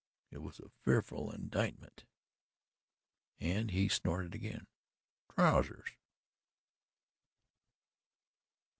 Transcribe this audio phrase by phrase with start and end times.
[0.31, 2.05] It was a fearful indictment,
[3.39, 4.65] and he snorted again:
[5.29, 5.89] "Trousers!"